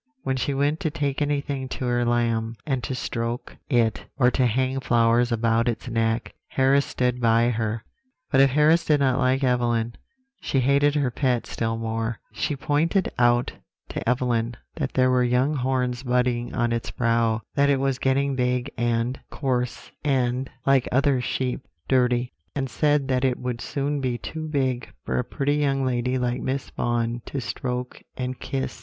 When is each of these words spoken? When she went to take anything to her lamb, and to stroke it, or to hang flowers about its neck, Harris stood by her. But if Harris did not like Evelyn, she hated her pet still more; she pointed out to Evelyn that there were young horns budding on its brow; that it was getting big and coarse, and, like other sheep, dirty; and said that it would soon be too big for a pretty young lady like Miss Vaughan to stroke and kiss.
When 0.23 0.35
she 0.35 0.55
went 0.55 0.79
to 0.79 0.89
take 0.89 1.21
anything 1.21 1.69
to 1.69 1.85
her 1.85 2.03
lamb, 2.03 2.55
and 2.65 2.83
to 2.85 2.95
stroke 2.95 3.57
it, 3.69 4.05
or 4.17 4.31
to 4.31 4.47
hang 4.47 4.79
flowers 4.79 5.31
about 5.31 5.67
its 5.67 5.87
neck, 5.87 6.33
Harris 6.47 6.87
stood 6.87 7.21
by 7.21 7.51
her. 7.51 7.83
But 8.31 8.41
if 8.41 8.49
Harris 8.49 8.83
did 8.83 8.99
not 8.99 9.19
like 9.19 9.43
Evelyn, 9.43 9.93
she 10.39 10.61
hated 10.61 10.95
her 10.95 11.11
pet 11.11 11.45
still 11.45 11.77
more; 11.77 12.19
she 12.33 12.55
pointed 12.55 13.11
out 13.19 13.53
to 13.89 14.09
Evelyn 14.09 14.57
that 14.77 14.93
there 14.93 15.11
were 15.11 15.23
young 15.23 15.53
horns 15.57 16.01
budding 16.01 16.51
on 16.55 16.71
its 16.71 16.89
brow; 16.89 17.43
that 17.53 17.69
it 17.69 17.79
was 17.79 17.99
getting 17.99 18.35
big 18.35 18.71
and 18.79 19.19
coarse, 19.29 19.91
and, 20.03 20.49
like 20.65 20.89
other 20.91 21.21
sheep, 21.21 21.67
dirty; 21.87 22.33
and 22.55 22.71
said 22.71 23.07
that 23.09 23.23
it 23.23 23.37
would 23.37 23.61
soon 23.61 23.99
be 24.01 24.17
too 24.17 24.47
big 24.47 24.91
for 25.05 25.19
a 25.19 25.23
pretty 25.23 25.57
young 25.57 25.85
lady 25.85 26.17
like 26.17 26.41
Miss 26.41 26.71
Vaughan 26.71 27.21
to 27.27 27.39
stroke 27.39 28.01
and 28.17 28.39
kiss. 28.39 28.79